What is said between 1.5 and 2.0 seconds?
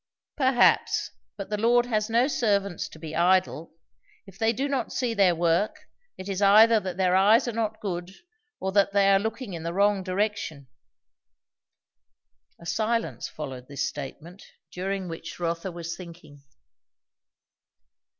the Lord